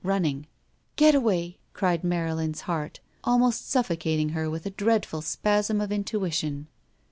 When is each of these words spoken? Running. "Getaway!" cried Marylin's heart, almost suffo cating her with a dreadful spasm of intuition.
Running. 0.03 0.47
"Getaway!" 0.95 1.57
cried 1.73 2.03
Marylin's 2.03 2.61
heart, 2.61 3.01
almost 3.23 3.69
suffo 3.69 3.95
cating 3.95 4.31
her 4.31 4.49
with 4.49 4.65
a 4.65 4.71
dreadful 4.71 5.21
spasm 5.21 5.79
of 5.79 5.91
intuition. 5.91 6.65